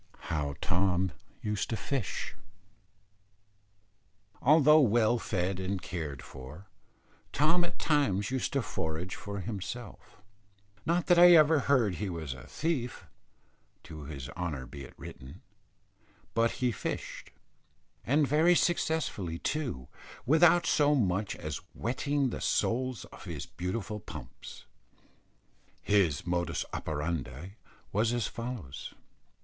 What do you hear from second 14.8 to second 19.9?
it written; but he fished, and very successfully too,